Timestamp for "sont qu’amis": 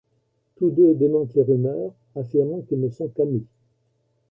2.89-3.45